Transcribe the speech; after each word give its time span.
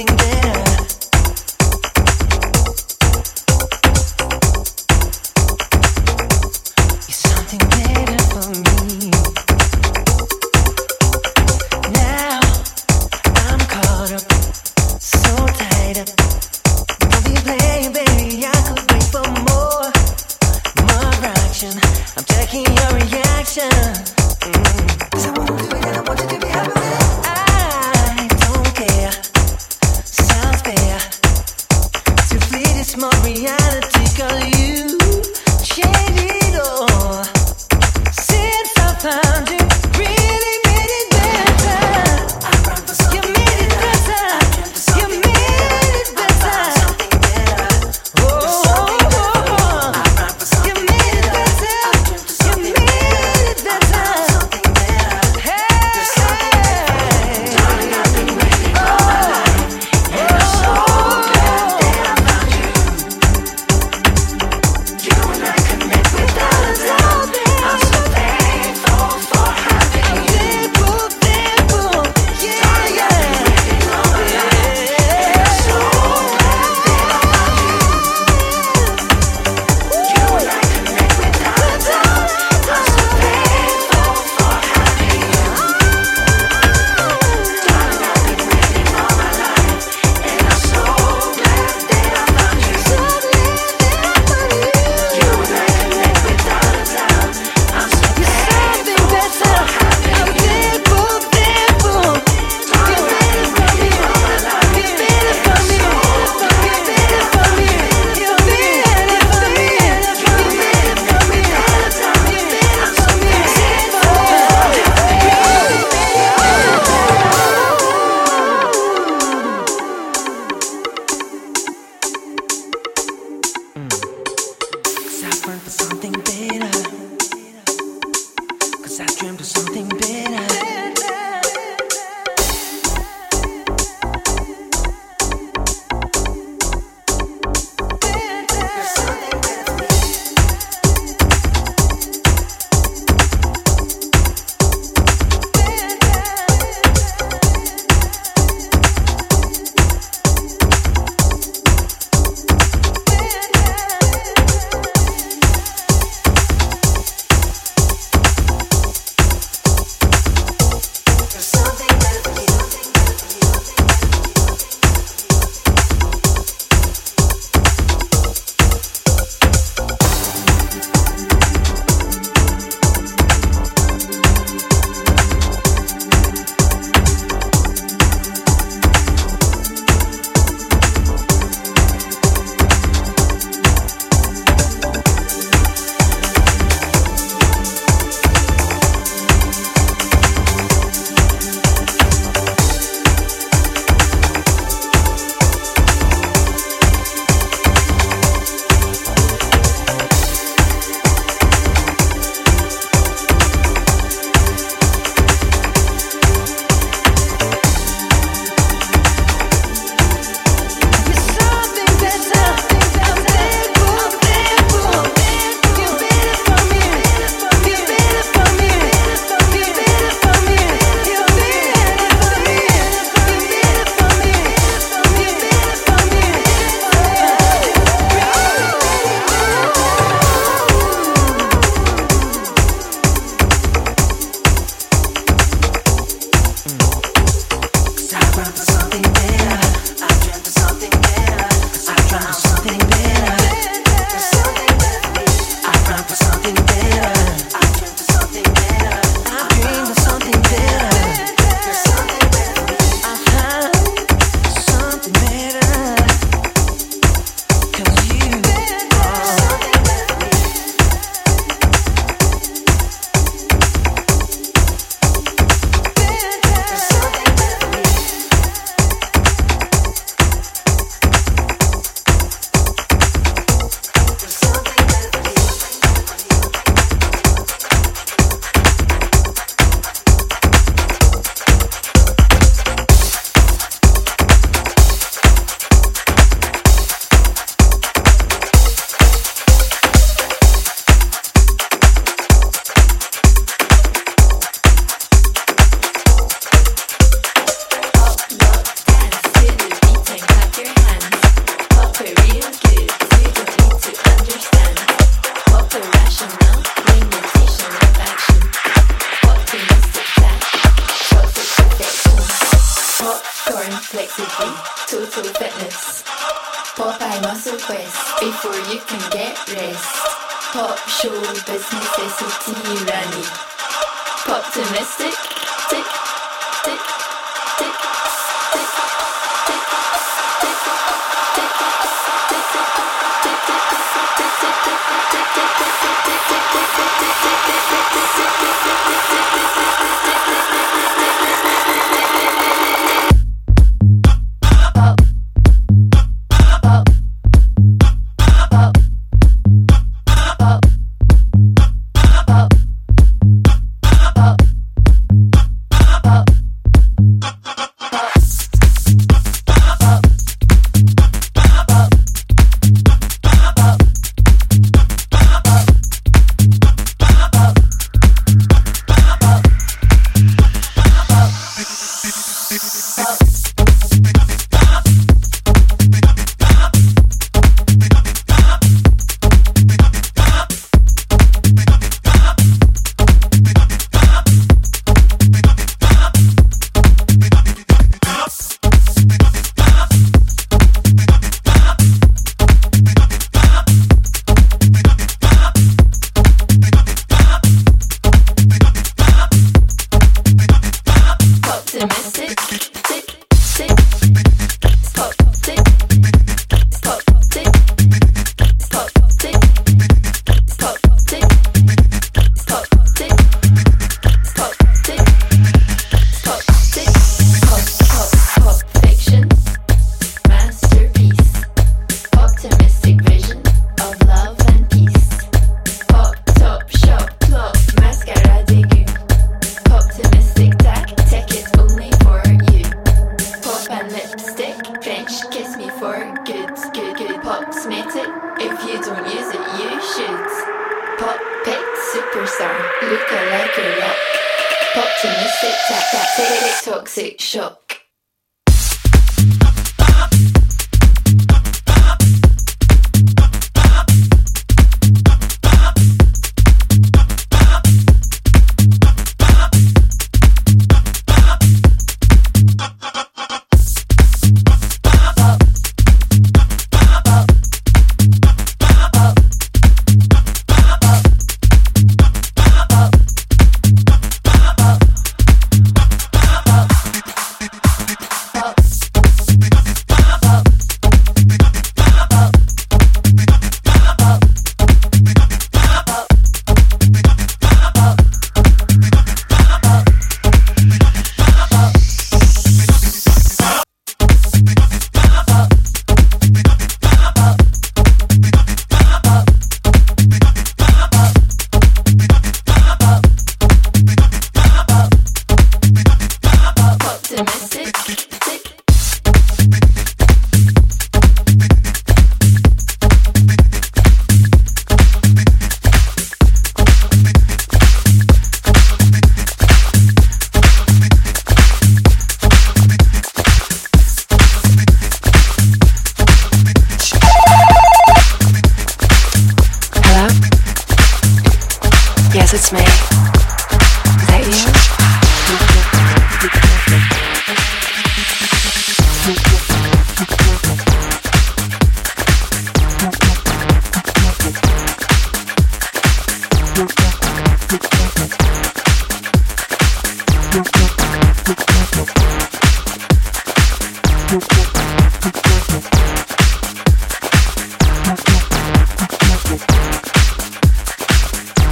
Something. 0.00 0.29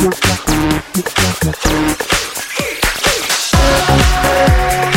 Thank 0.00 0.42
you. 4.82 4.87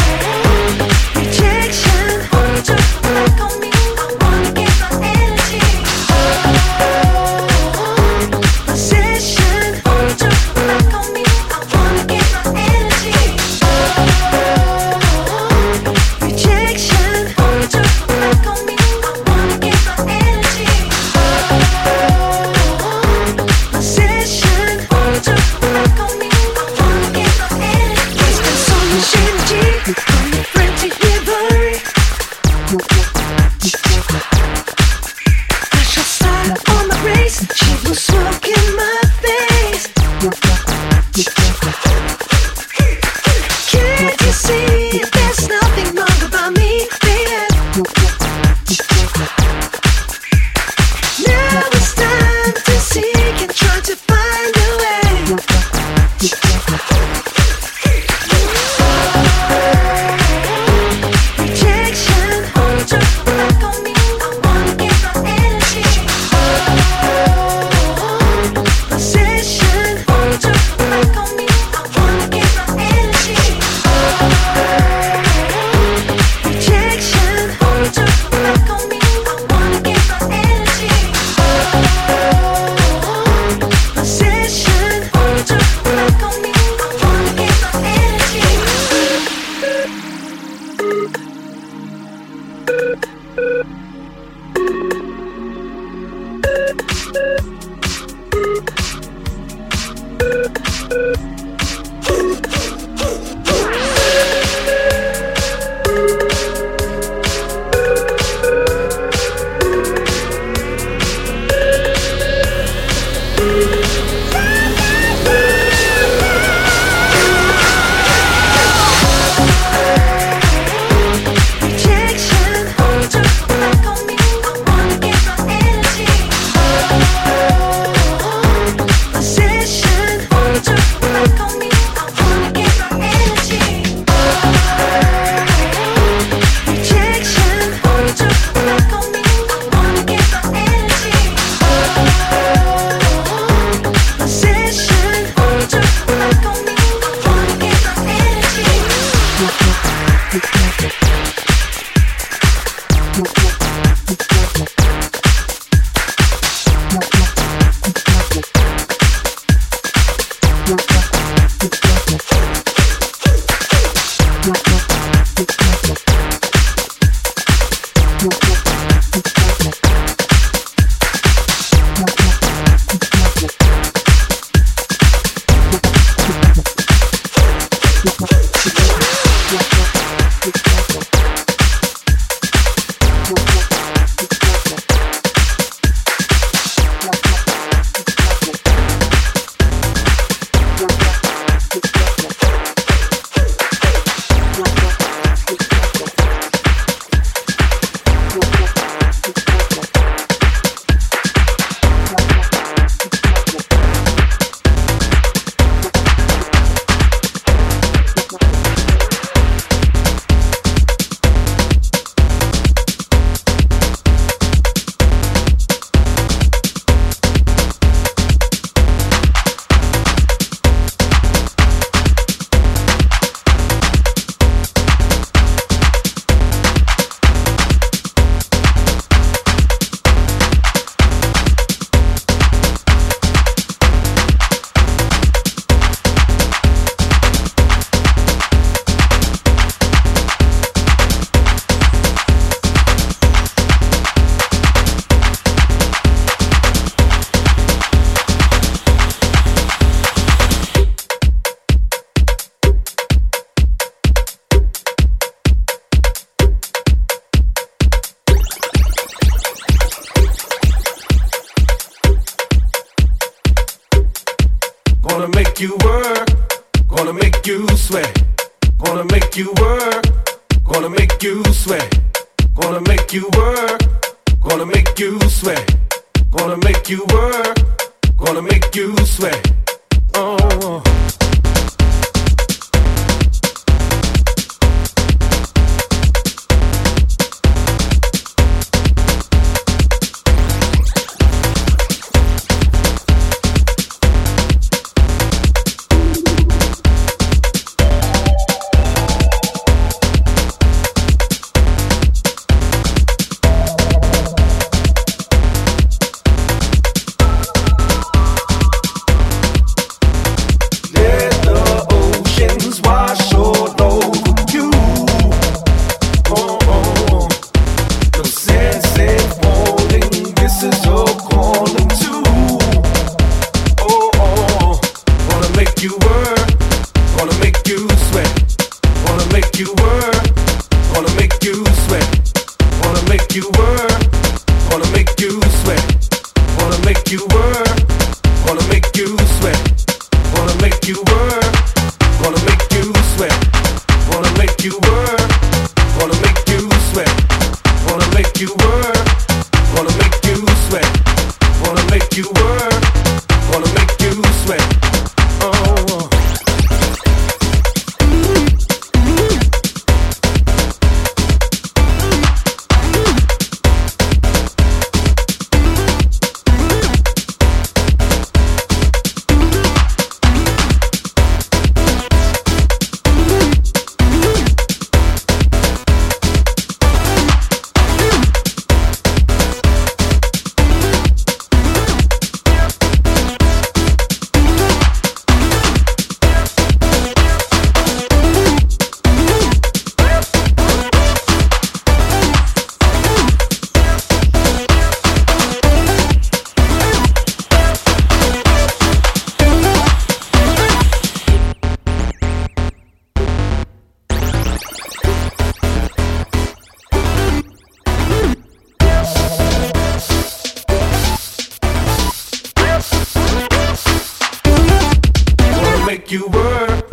make 416.11 416.19
you 416.19 416.27
work, 416.27 416.89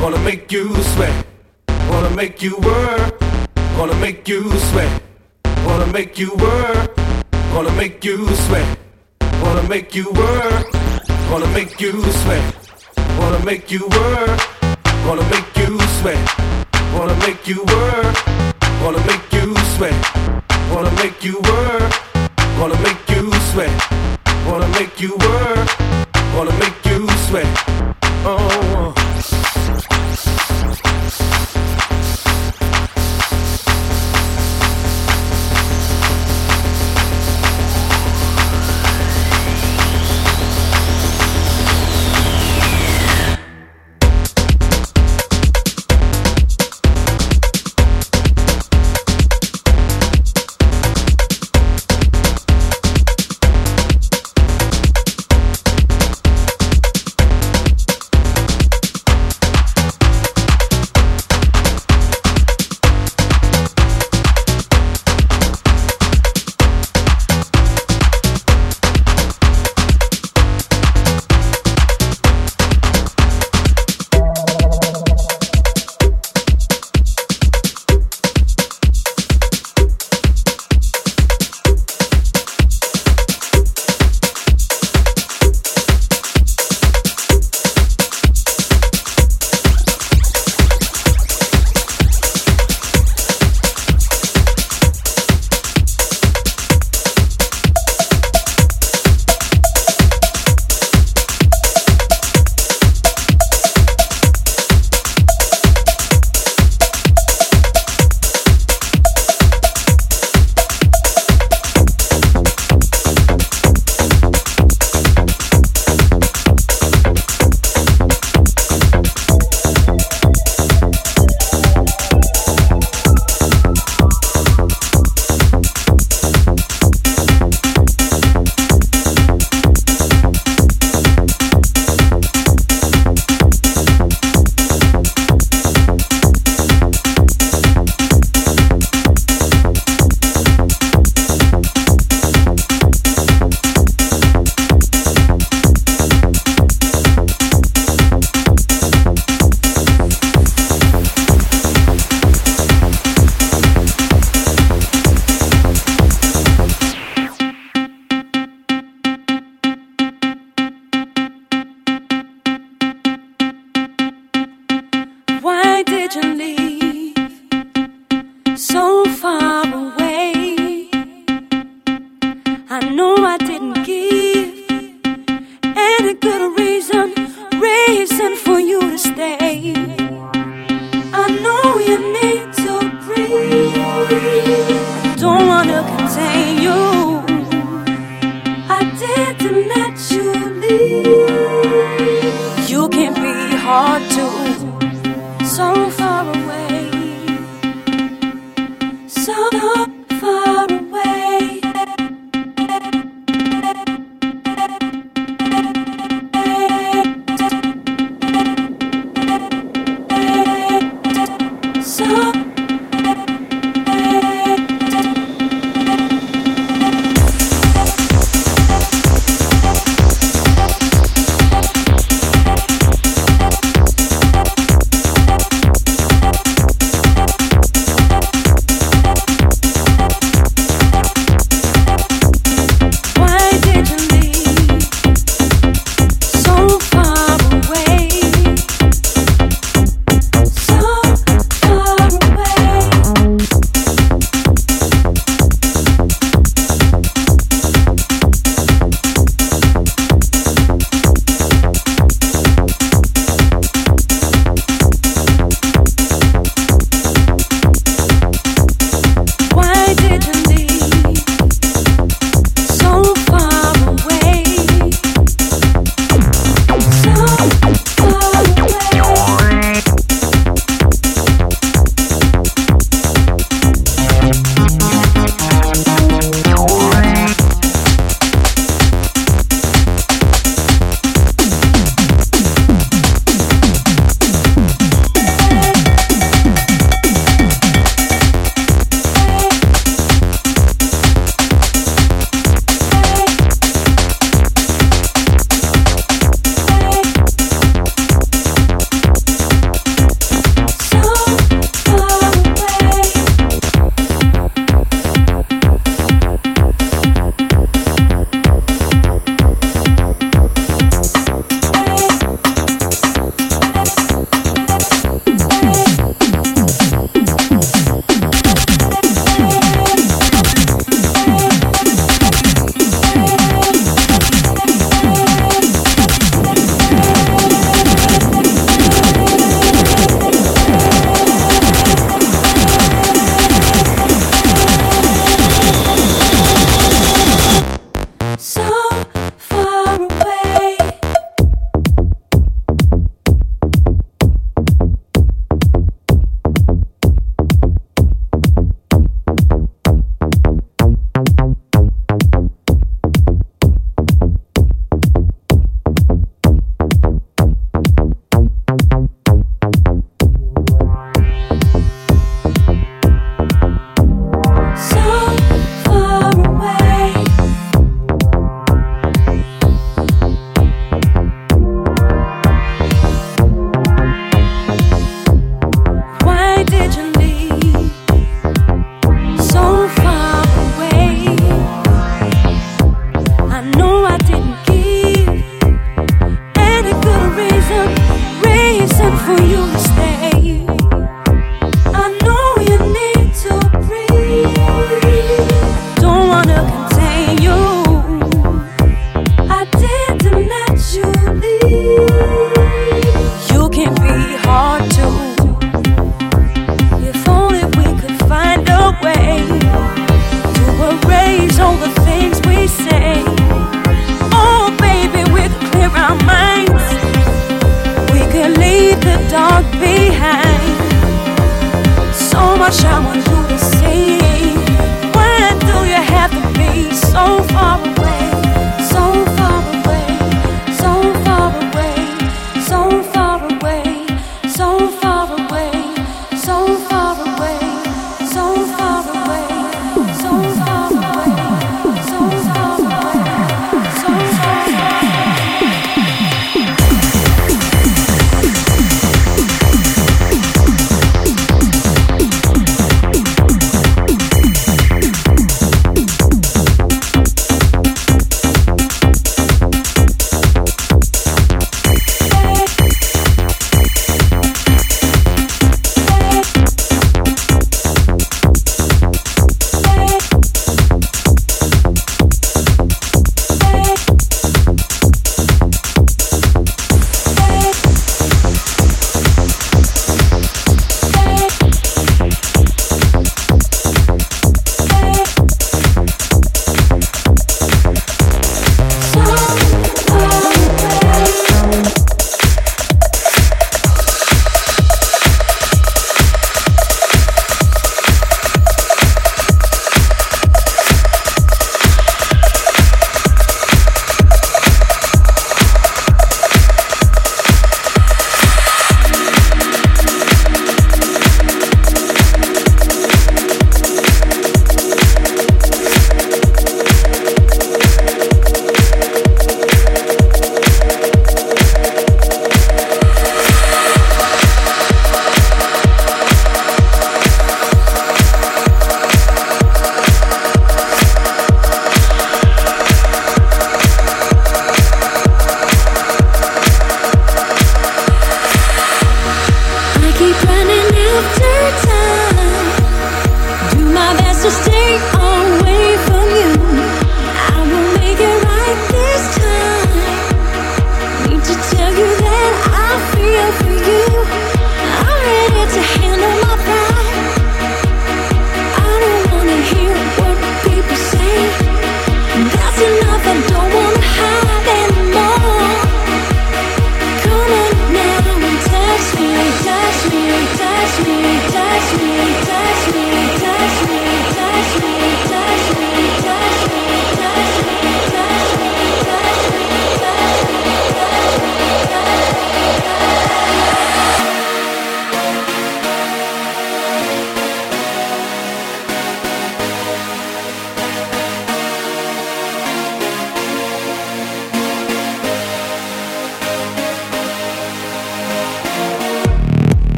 gonna 0.00 0.18
make 0.20 0.50
you 0.50 0.74
sweat. 0.94 1.26
Gonna 1.68 2.16
make 2.16 2.42
you 2.42 2.56
work, 2.60 3.20
gonna 3.76 3.94
make 3.96 4.26
you 4.26 4.50
sweat. 4.58 5.02
Gonna 5.66 5.86
make 5.92 6.18
you 6.18 6.34
work, 6.36 6.96
gonna 7.52 7.70
make 7.72 8.02
you 8.02 8.26
sweat. 8.46 8.78
Gonna 9.20 9.68
make 9.68 9.94
you 9.94 10.10
work, 10.12 10.72
gonna 11.28 11.46
make 11.52 11.78
you 11.78 11.92
sweat. 12.22 12.54
Gonna 13.18 13.44
make 13.44 13.70
you 13.70 13.86
work, 13.86 14.40
gonna 15.04 15.28
make 15.28 15.56
you 15.58 15.78
sweat. 16.00 16.22
Gonna 16.96 17.14
make 17.26 17.46
you 17.46 17.62
work, 17.64 18.16
gonna 18.80 19.06
make 19.06 19.32
you 19.32 19.54
sweat. 19.76 19.94
Gonna 20.70 20.90
make 21.02 21.22
you 21.22 21.36
work, 21.50 21.92
gonna 22.56 22.80
make 22.80 23.08
you 23.10 23.30
sweat. 23.52 23.74
Gonna 24.46 24.68
make 24.78 25.00
you 25.02 25.14
work, 25.16 25.68
gonna 26.32 26.58
make 26.58 26.86
you 26.86 27.06
sweat 27.28 28.03
oh. 28.26 29.03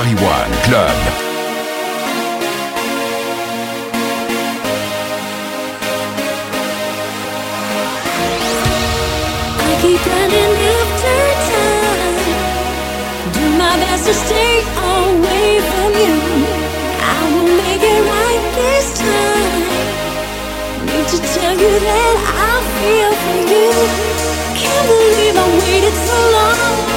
Paris 0.00 0.22
One 0.22 0.52
Club. 0.64 0.96
keep 9.82 10.06
running 10.06 10.54
after 10.76 11.20
time. 11.50 12.16
Do 13.32 13.44
my 13.58 13.76
best 13.80 14.06
to 14.06 14.14
stay 14.14 14.60
away 14.60 15.60
from 15.68 15.90
you. 16.02 16.16
I 17.00 17.20
will 17.32 17.50
make 17.62 17.82
it 17.82 18.02
right 18.12 18.44
this 18.56 18.86
time. 18.98 19.64
Need 20.86 21.08
to 21.08 21.18
tell 21.34 21.54
you 21.56 21.72
that 21.86 22.16
I 22.48 22.54
feel 22.76 23.12
for 23.22 23.40
you. 23.52 23.70
Can't 24.60 24.86
believe 24.88 25.36
I 25.36 25.46
waited 25.60 25.94
so 25.94 26.18
long 26.32 26.89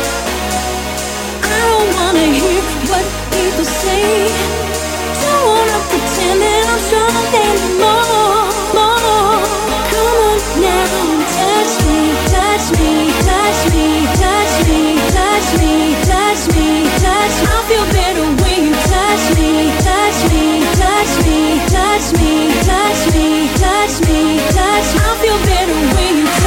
touch 21.84 22.26
me, 22.26 22.50
touch 22.64 23.14
me, 23.16 23.48
touch 23.58 24.02
me, 24.08 24.38
touch. 24.50 24.88
I 24.96 25.18
feel 25.22 25.38
better 25.46 25.74
when 25.96 26.18
you 26.18 26.26
touch. 26.26 26.43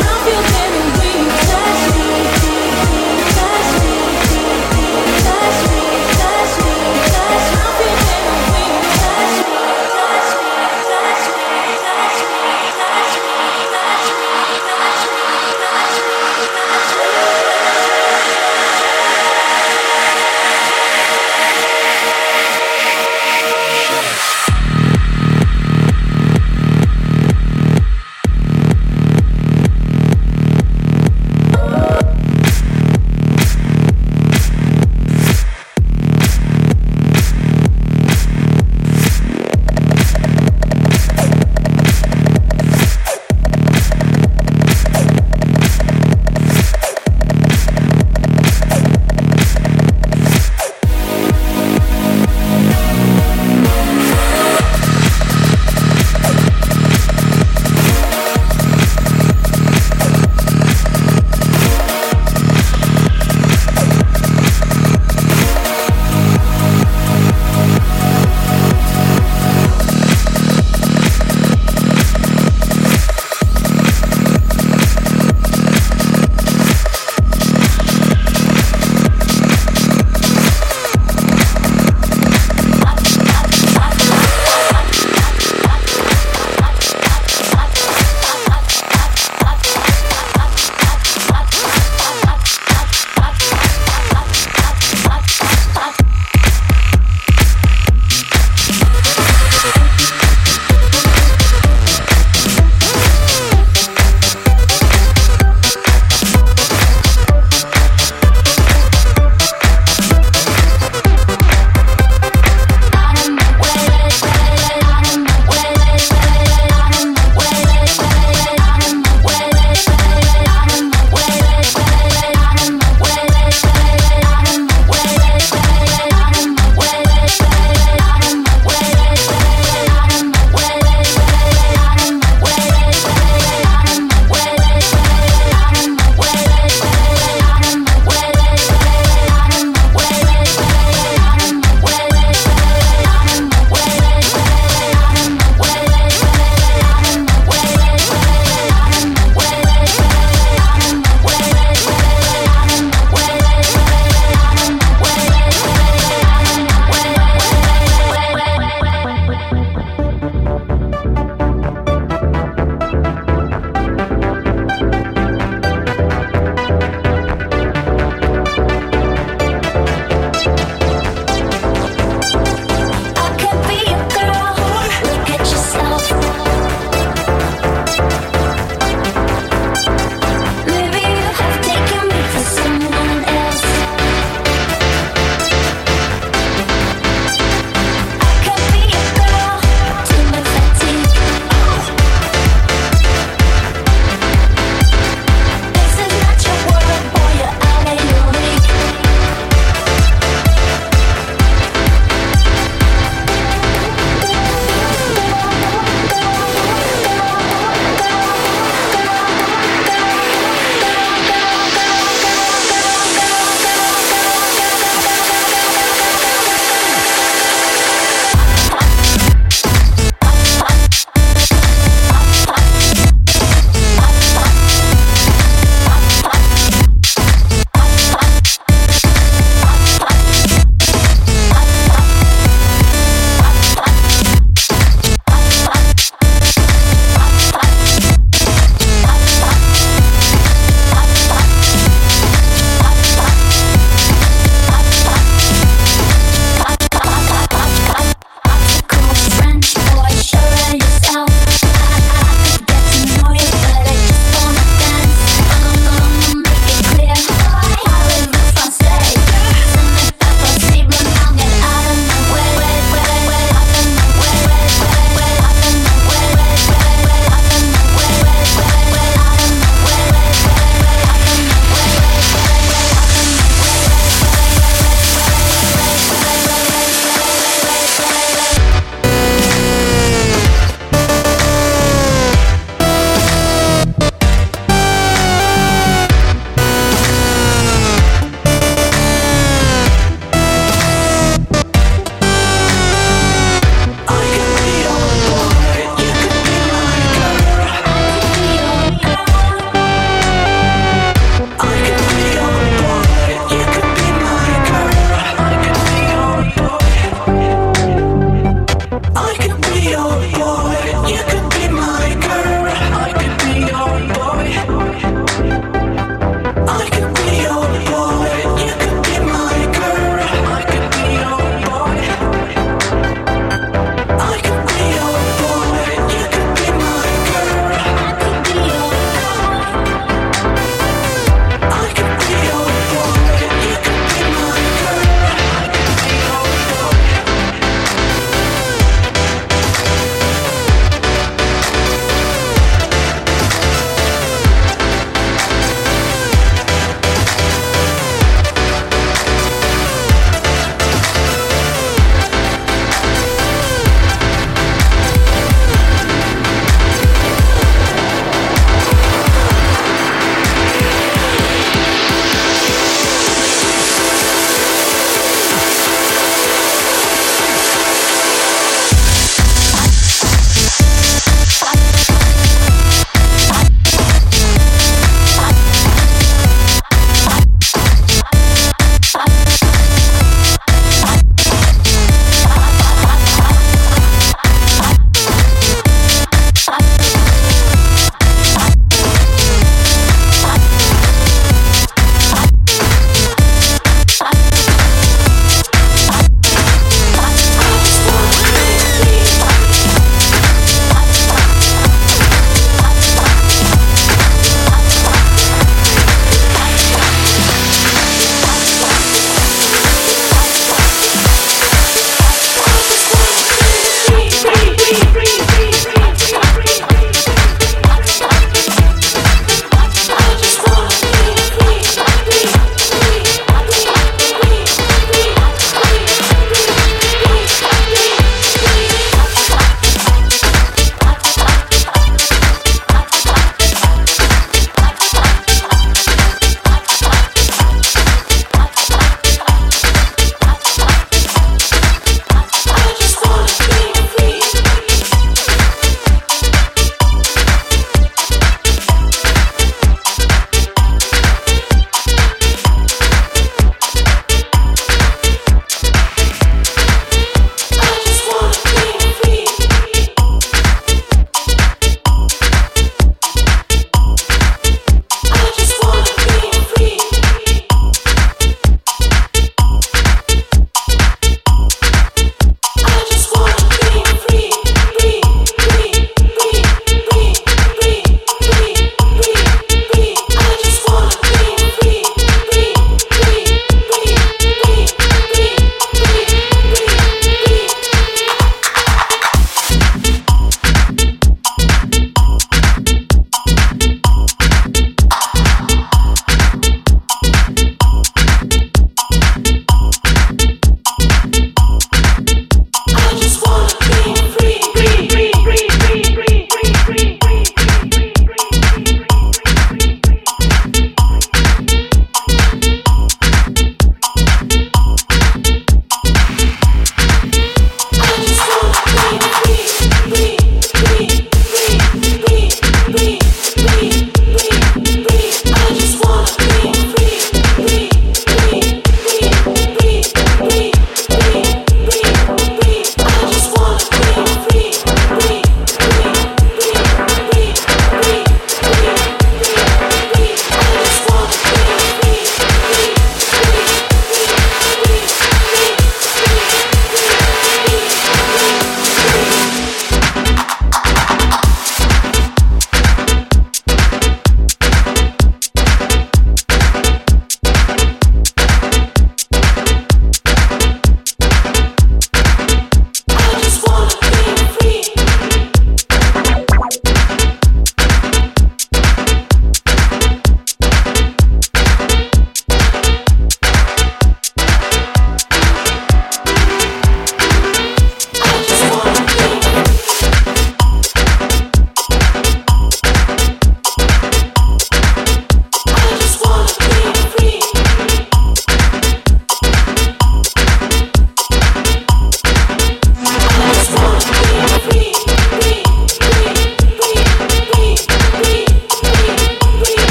love 0.00 0.48
you. 0.48 0.53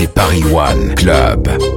C'est 0.00 0.14
Paris 0.14 0.42
One 0.54 0.94
Club. 0.94 1.69